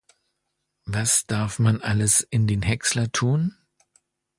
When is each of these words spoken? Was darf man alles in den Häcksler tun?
Was 0.85 1.27
darf 1.27 1.59
man 1.59 1.81
alles 1.83 2.21
in 2.21 2.47
den 2.47 2.63
Häcksler 2.63 3.11
tun? 3.11 3.55